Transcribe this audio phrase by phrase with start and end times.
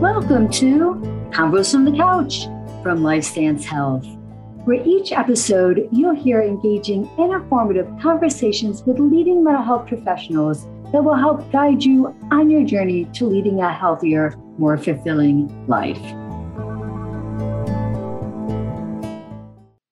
[0.00, 1.00] Welcome to
[1.30, 2.46] Convos from the Couch
[2.82, 4.04] from LifeStance Health,
[4.64, 11.04] where each episode you'll hear engaging and informative conversations with leading mental health professionals that
[11.04, 16.00] will help guide you on your journey to leading a healthier, more fulfilling life.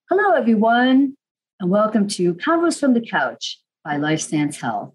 [0.09, 1.15] Hello, everyone,
[1.61, 4.93] and welcome to Convos from the Couch by LifeStance Health.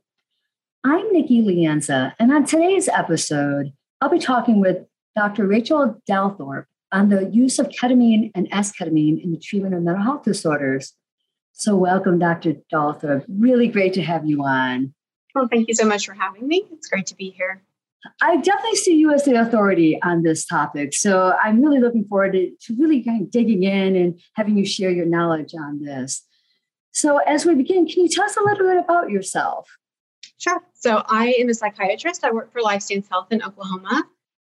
[0.85, 4.88] I'm Nikki Lianza, and on today's episode, I'll be talking with
[5.19, 5.49] Dr.
[5.49, 10.23] Rachel Dalthorpe on the use of ketamine and esketamine in the treatment of mental health
[10.23, 10.93] disorders.
[11.51, 12.55] So, welcome, Dr.
[12.73, 13.25] Dalthorpe.
[13.29, 14.95] Really great to have you on.
[15.35, 16.63] Well, thank you so much for having me.
[16.71, 17.65] It's great to be here.
[18.23, 20.95] I definitely see you as the authority on this topic.
[20.95, 24.65] So, I'm really looking forward to, to really kind of digging in and having you
[24.65, 26.25] share your knowledge on this.
[26.93, 29.69] So, as we begin, can you tell us a little bit about yourself?
[30.39, 30.63] Sure.
[30.75, 32.23] So, I am a psychiatrist.
[32.23, 34.05] I work for LifeStance Health in Oklahoma.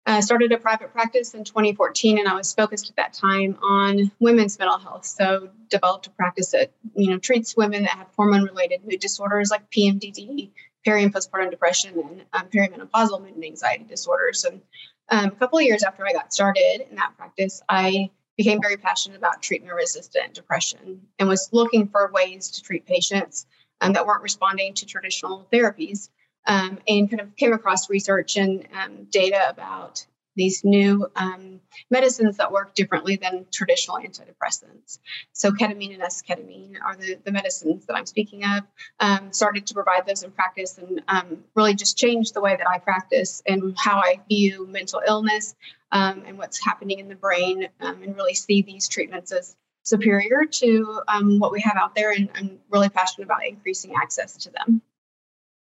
[0.07, 4.11] I started a private practice in 2014, and I was focused at that time on
[4.19, 5.05] women's mental health.
[5.05, 9.69] So, developed a practice that you know treats women that have hormone-related mood disorders like
[9.71, 10.51] PMDD,
[10.85, 14.45] peri and postpartum depression, and um, perimenopausal mood and anxiety disorders.
[14.45, 14.61] And
[15.09, 18.77] um, a couple of years after I got started in that practice, I became very
[18.77, 23.47] passionate about treatment-resistant depression and was looking for ways to treat patients
[23.81, 26.09] um, that weren't responding to traditional therapies
[26.47, 32.37] um, and kind of came across research and um, data about these new um, medicines
[32.37, 34.99] that work differently than traditional antidepressants.
[35.33, 38.63] So, ketamine and esketamine are the, the medicines that I'm speaking of.
[38.99, 42.67] Um, started to provide those in practice and um, really just changed the way that
[42.67, 45.55] I practice and how I view mental illness
[45.91, 51.01] um, and what's happening in the brain, and really see these treatments as superior to
[51.39, 52.11] what we have out there.
[52.11, 54.81] And I'm really passionate about increasing access to them.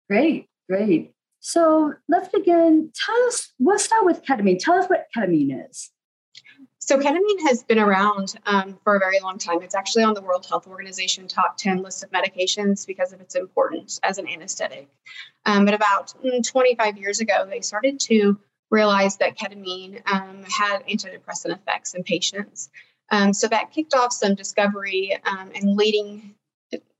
[0.09, 0.47] Great.
[0.69, 1.13] Great.
[1.39, 2.91] So let's begin.
[2.93, 4.59] Tell us, let's start with ketamine.
[4.59, 5.91] Tell us what ketamine is.
[6.89, 9.61] So, ketamine has been around um, for a very long time.
[9.61, 13.35] It's actually on the World Health Organization top 10 list of medications because of its
[13.35, 14.89] importance as an anesthetic.
[15.45, 18.39] Um, but about mm, 25 years ago, they started to
[18.71, 22.71] realize that ketamine um, had antidepressant effects in patients.
[23.11, 26.33] Um, so, that kicked off some discovery um, and leading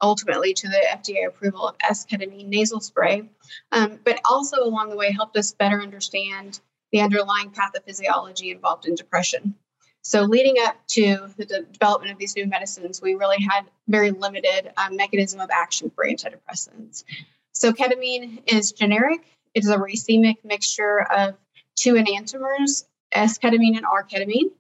[0.02, 3.30] ultimately to the FDA approval of esketamine nasal spray,
[3.72, 6.60] um, but also along the way helped us better understand
[6.92, 9.56] the underlying pathophysiology involved in depression.
[10.02, 14.12] So, leading up to the de- development of these new medicines, we really had very
[14.12, 17.04] limited um, mechanism of action for antidepressants.
[17.52, 19.22] So, ketamine is generic.
[19.54, 21.36] It is a racemic mixture of
[21.76, 24.52] two enantiomers, S-ketamine and R-ketamine.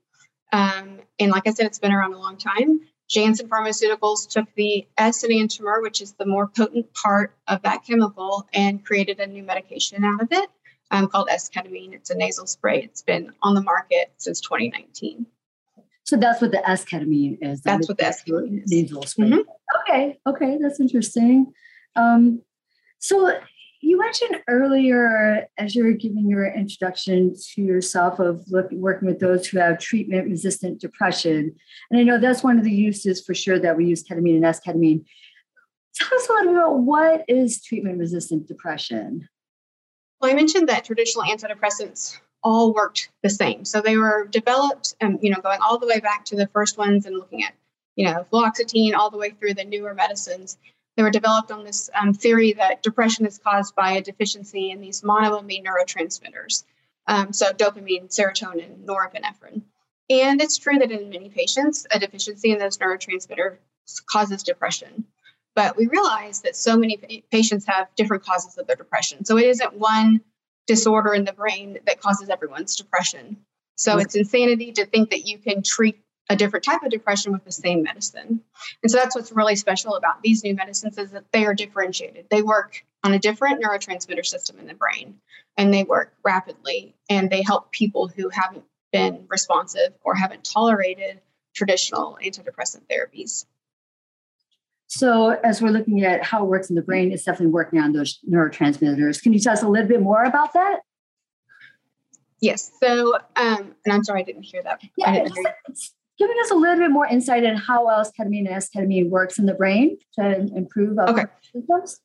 [0.51, 2.81] Um, and like I said, it's been around a long time.
[3.09, 8.47] Janssen Pharmaceuticals took the S enantiomer, which is the more potent part of that chemical,
[8.53, 10.49] and created a new medication out of it
[10.91, 11.93] um, called esketamine.
[11.93, 12.83] It's a nasal spray.
[12.83, 15.25] It's been on the market since 2019.
[16.03, 17.61] So that's what the esketamine is.
[17.61, 18.71] That's what the esketamine is.
[18.71, 19.27] Nasal spray.
[19.27, 19.91] Mm-hmm.
[19.91, 21.53] Okay, okay, that's interesting.
[21.95, 22.41] Um,
[22.99, 23.31] so
[23.81, 29.19] you mentioned earlier, as you were giving your introduction to yourself of look, working with
[29.19, 31.55] those who have treatment resistant depression.
[31.89, 34.43] And I know that's one of the uses for sure that we use ketamine and
[34.43, 35.05] esketamine.
[35.95, 39.27] Tell us a little bit about what is treatment resistant depression?
[40.21, 43.65] Well, I mentioned that traditional antidepressants all worked the same.
[43.65, 46.77] So they were developed, and you know, going all the way back to the first
[46.77, 47.53] ones and looking at,
[47.95, 50.57] you know, fluoxetine all the way through the newer medicines.
[50.97, 54.81] They were developed on this um, theory that depression is caused by a deficiency in
[54.81, 56.63] these monoamine neurotransmitters.
[57.07, 59.61] Um, so dopamine, serotonin, norepinephrine.
[60.09, 63.57] And it's true that in many patients, a deficiency in those neurotransmitters
[64.11, 65.05] causes depression.
[65.55, 69.25] But we realize that so many patients have different causes of their depression.
[69.25, 70.21] So it isn't one
[70.67, 73.37] disorder in the brain that causes everyone's depression.
[73.75, 77.43] So it's insanity to think that you can treat a different type of depression with
[77.43, 78.41] the same medicine.
[78.83, 82.27] And so that's what's really special about these new medicines is that they are differentiated.
[82.29, 85.15] They work on a different neurotransmitter system in the brain
[85.57, 91.19] and they work rapidly and they help people who haven't been responsive or haven't tolerated
[91.55, 93.45] traditional antidepressant therapies.
[94.87, 97.93] So, as we're looking at how it works in the brain, it's definitely working on
[97.93, 99.21] those neurotransmitters.
[99.21, 100.79] Can you tell us a little bit more about that?
[102.41, 102.71] Yes.
[102.81, 104.81] So, um, and I'm sorry I didn't hear that.
[104.97, 105.27] Yeah,
[106.19, 109.45] giving us a little bit more insight in how else ketamine and esketamine works in
[109.45, 111.25] the brain to improve okay.
[111.53, 111.99] symptoms?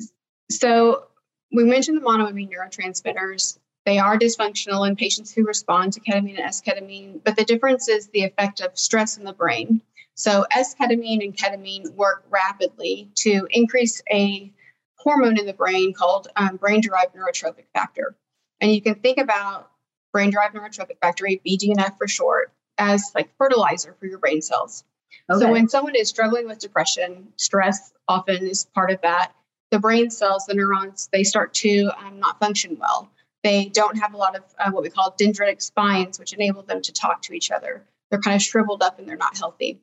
[0.50, 1.08] So
[1.52, 3.58] we mentioned the monoamine neurotransmitters.
[3.84, 8.08] They are dysfunctional in patients who respond to ketamine and esketamine, but the difference is
[8.08, 9.82] the effect of stress in the brain.
[10.14, 14.52] So esketamine and ketamine work rapidly to increase a
[14.96, 18.16] hormone in the brain called um, brain-derived neurotrophic factor.
[18.61, 19.70] And you can think about
[20.12, 24.85] brain derived neurotrophic factor BDNF for short, as like fertilizer for your brain cells.
[25.31, 25.41] Okay.
[25.41, 29.32] So when someone is struggling with depression, stress often is part of that.
[29.71, 33.11] The brain cells, the neurons, they start to um, not function well.
[33.43, 36.82] They don't have a lot of uh, what we call dendritic spines, which enable them
[36.82, 37.85] to talk to each other.
[38.11, 39.81] They're kind of shriveled up and they're not healthy.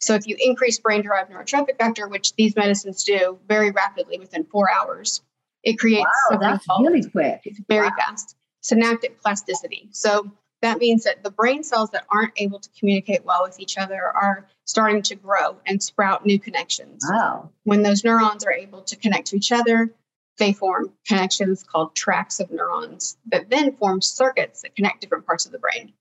[0.00, 4.44] So if you increase brain derived neurotrophic factor, which these medicines do very rapidly within
[4.44, 5.22] four hours,
[5.62, 7.40] it creates wow, that's really quick.
[7.68, 7.94] very wow.
[7.98, 8.36] fast.
[8.60, 9.88] Synaptic plasticity.
[9.92, 10.30] So
[10.64, 14.02] that means that the brain cells that aren't able to communicate well with each other
[14.02, 17.06] are starting to grow and sprout new connections.
[17.06, 17.50] Wow.
[17.64, 19.92] When those neurons are able to connect to each other,
[20.38, 25.44] they form connections called tracks of neurons that then form circuits that connect different parts
[25.44, 25.92] of the brain.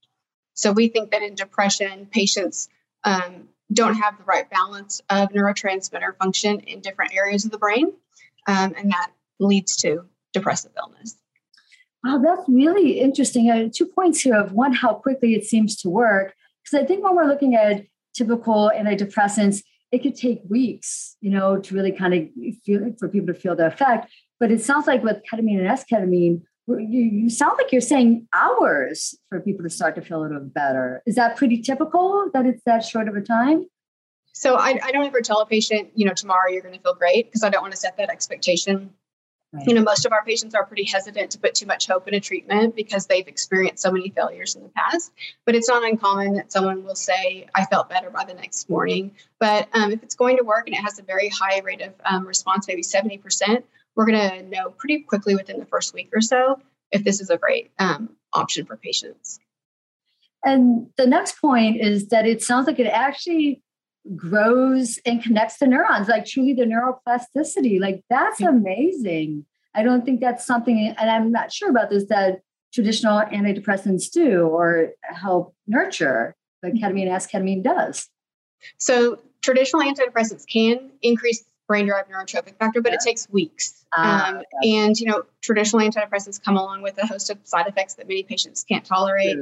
[0.53, 2.69] So we think that in depression, patients
[3.03, 7.87] um, don't have the right balance of neurotransmitter function in different areas of the brain,
[8.47, 11.17] um, and that leads to depressive illness.
[12.03, 13.49] Wow, that's really interesting.
[13.49, 16.33] Uh, two points here of one, how quickly it seems to work.
[16.63, 21.59] Because I think when we're looking at typical antidepressants, it could take weeks, you know,
[21.59, 22.27] to really kind of
[22.65, 24.11] feel for people to feel the effect.
[24.39, 29.15] But it sounds like with ketamine and esketamine, you, you sound like you're saying hours
[29.29, 31.03] for people to start to feel a little better.
[31.05, 33.65] Is that pretty typical that it's that short of a time?
[34.33, 36.95] So I, I don't ever tell a patient, you know, tomorrow you're going to feel
[36.95, 38.89] great because I don't want to set that expectation.
[39.53, 39.67] Right.
[39.67, 42.15] You know, most of our patients are pretty hesitant to put too much hope in
[42.15, 45.11] a treatment because they've experienced so many failures in the past.
[45.45, 49.11] But it's not uncommon that someone will say, I felt better by the next morning.
[49.39, 51.93] But um, if it's going to work and it has a very high rate of
[52.03, 53.61] um, response, maybe 70%,
[53.95, 56.59] we're going to know pretty quickly within the first week or so
[56.91, 59.39] if this is a great um, option for patients.
[60.43, 63.61] And the next point is that it sounds like it actually
[64.15, 67.79] grows and connects to neurons, like truly the neuroplasticity.
[67.79, 69.45] Like that's amazing.
[69.75, 72.41] I don't think that's something, and I'm not sure about this, that
[72.73, 78.09] traditional antidepressants do or help nurture, but ketamine esketamine does.
[78.77, 82.97] So traditional antidepressants can increase brain derived neurotrophic factor, but yeah.
[82.97, 83.85] it takes weeks.
[83.95, 87.95] Ah, um, and you know, traditional antidepressants come along with a host of side effects
[87.95, 89.37] that many patients can't tolerate.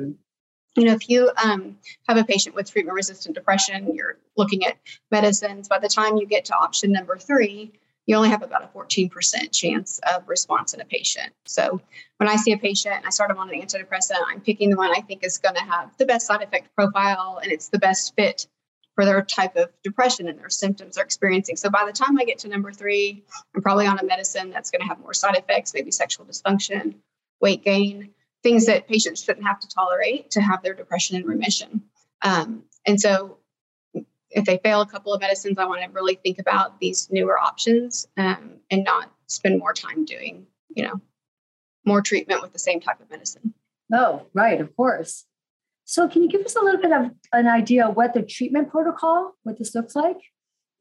[0.75, 1.77] You know, if you um,
[2.07, 4.77] have a patient with treatment resistant depression, you're looking at
[5.12, 5.68] medicines.
[5.68, 7.73] By the time you get to option number three,
[8.07, 11.33] you only have about a 14% chance of response in a patient.
[11.45, 11.81] So
[12.18, 14.77] when I see a patient, and I start them on an antidepressant, I'm picking the
[14.77, 17.79] one I think is going to have the best side effect profile and it's the
[17.79, 18.47] best fit
[18.95, 21.56] for their type of depression and their symptoms they're experiencing.
[21.56, 23.23] So by the time I get to number three,
[23.56, 26.95] I'm probably on a medicine that's going to have more side effects, maybe sexual dysfunction,
[27.39, 28.09] weight gain,
[28.44, 31.84] things that patients shouldn't have to tolerate to have their depression in remission.
[32.22, 33.38] Um, and so
[34.32, 37.38] if they fail a couple of medicines, I want to really think about these newer
[37.38, 41.02] options um, and not spend more time doing, you know,
[41.86, 43.54] more treatment with the same type of medicine.
[43.94, 45.26] Oh, right, of course.
[45.84, 48.70] So, can you give us a little bit of an idea of what the treatment
[48.70, 50.18] protocol, what this looks like?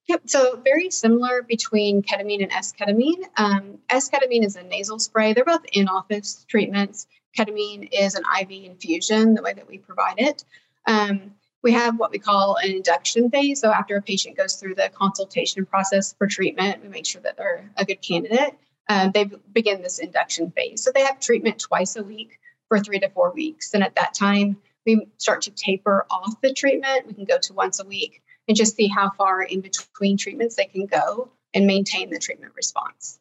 [0.09, 0.23] Yep.
[0.27, 3.25] So, very similar between ketamine and esketamine.
[3.37, 5.33] Um, esketamine is a nasal spray.
[5.33, 7.07] They're both in-office treatments.
[7.37, 10.45] Ketamine is an IV infusion, the way that we provide it.
[10.87, 11.33] Um,
[11.63, 13.61] we have what we call an induction phase.
[13.61, 17.37] So, after a patient goes through the consultation process for treatment, we make sure that
[17.37, 18.57] they're a good candidate.
[18.89, 20.83] Uh, they begin this induction phase.
[20.83, 22.39] So, they have treatment twice a week
[22.69, 23.75] for three to four weeks.
[23.75, 27.07] And at that time, we start to taper off the treatment.
[27.07, 30.57] We can go to once a week and just see how far in between treatments
[30.57, 33.20] they can go and maintain the treatment response.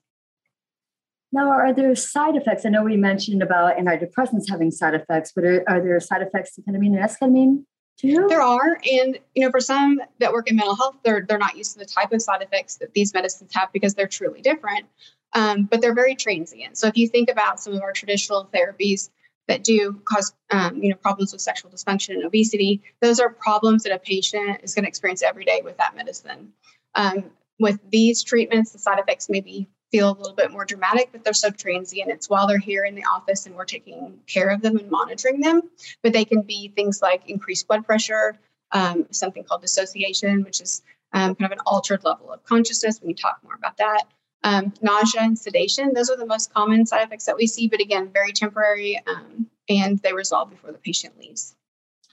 [1.31, 2.65] Now, are there side effects?
[2.65, 6.55] I know we mentioned about antidepressants having side effects, but are, are there side effects
[6.55, 7.63] to ketamine and esketamine
[7.97, 8.25] too?
[8.27, 11.55] There are, and you know, for some that work in mental health, they're they're not
[11.55, 14.85] used to the type of side effects that these medicines have because they're truly different.
[15.33, 16.77] Um, but they're very transient.
[16.77, 19.11] So if you think about some of our traditional therapies,
[19.49, 23.83] that do cause um, you know problems with sexual dysfunction and obesity those are problems
[23.83, 26.53] that a patient is going to experience every day with that medicine
[26.95, 27.25] um,
[27.59, 31.33] with these treatments the side effects maybe feel a little bit more dramatic but they're
[31.33, 34.77] so transient it's while they're here in the office and we're taking care of them
[34.77, 35.61] and monitoring them
[36.03, 38.37] but they can be things like increased blood pressure
[38.71, 43.13] um, something called dissociation which is um, kind of an altered level of consciousness we
[43.13, 44.03] can talk more about that
[44.43, 47.81] um, nausea and sedation, those are the most common side effects that we see, but
[47.81, 51.55] again, very temporary um, and they resolve before the patient leaves.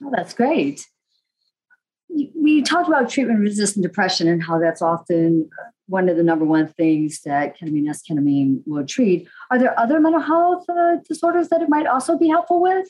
[0.03, 0.85] Oh, that's great.
[2.09, 5.49] We talked about treatment resistant depression and how that's often
[5.87, 9.27] one of the number one things that ketamine esketamine will treat.
[9.51, 12.87] Are there other mental health uh, disorders that it might also be helpful with?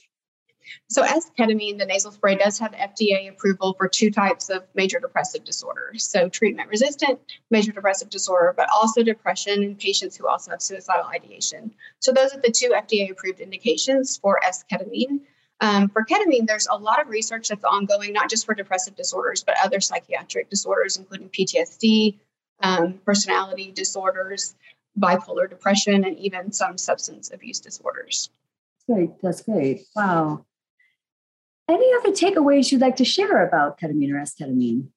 [0.90, 5.44] So, esketamine, the nasal spray, does have FDA approval for two types of major depressive
[5.44, 5.94] disorder.
[5.98, 11.06] So, treatment resistant major depressive disorder, but also depression in patients who also have suicidal
[11.06, 11.74] ideation.
[12.00, 15.22] So, those are the two FDA approved indications for esketamine.
[15.60, 19.44] Um, for ketamine, there's a lot of research that's ongoing, not just for depressive disorders,
[19.44, 22.18] but other psychiatric disorders, including PTSD,
[22.62, 24.56] um, personality disorders,
[25.00, 28.30] bipolar depression, and even some substance abuse disorders.
[28.90, 29.82] Great, that's great.
[29.96, 30.46] Wow.
[31.70, 34.88] Any other takeaways you'd like to share about ketamine or esketamine?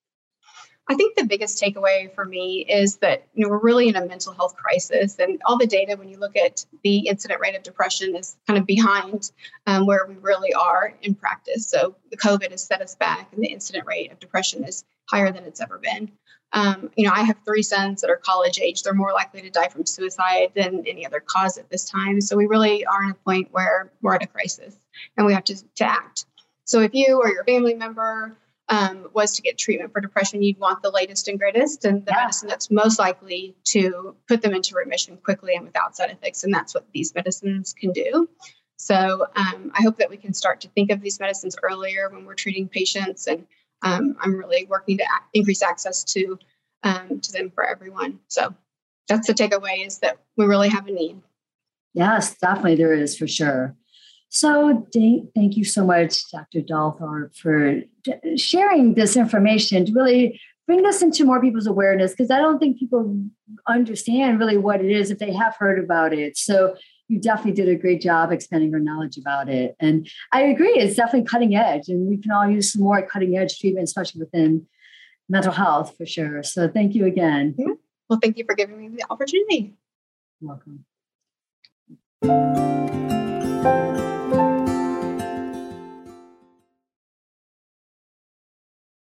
[0.90, 4.04] I think the biggest takeaway for me is that you know we're really in a
[4.04, 7.62] mental health crisis, and all the data when you look at the incident rate of
[7.62, 9.30] depression is kind of behind
[9.68, 11.68] um, where we really are in practice.
[11.68, 15.30] So the COVID has set us back, and the incident rate of depression is higher
[15.30, 16.10] than it's ever been.
[16.52, 18.82] Um, you know, I have three sons that are college age.
[18.82, 22.20] They're more likely to die from suicide than any other cause at this time.
[22.20, 24.74] So we really are in a point where we're at a crisis,
[25.16, 26.26] and we have to to act.
[26.64, 28.36] So if you or your family member
[28.70, 32.12] um, was to get treatment for depression, you'd want the latest and greatest and the
[32.12, 32.22] yeah.
[32.22, 36.44] medicine that's most likely to put them into remission quickly and without side effects.
[36.44, 38.28] And that's what these medicines can do.
[38.76, 42.24] So um, I hope that we can start to think of these medicines earlier when
[42.24, 43.26] we're treating patients.
[43.26, 43.46] And
[43.82, 46.38] um, I'm really working to a- increase access to
[46.82, 48.20] um, to them for everyone.
[48.28, 48.54] So
[49.06, 51.20] that's the takeaway is that we really have a need.
[51.92, 53.76] Yes, definitely there is for sure.
[54.32, 56.60] So, thank you so much, Dr.
[56.60, 57.80] Dalthorpe, for
[58.36, 62.78] sharing this information to really bring this into more people's awareness because I don't think
[62.78, 63.24] people
[63.66, 66.36] understand really what it is if they have heard about it.
[66.36, 66.76] So,
[67.08, 69.74] you definitely did a great job expanding our knowledge about it.
[69.80, 73.36] And I agree, it's definitely cutting edge, and we can all use some more cutting
[73.36, 74.64] edge treatment, especially within
[75.28, 76.44] mental health for sure.
[76.44, 77.56] So, thank you again.
[77.58, 77.72] Mm-hmm.
[78.08, 79.74] Well, thank you for giving me the opportunity.
[80.40, 80.60] You're
[82.22, 84.09] welcome.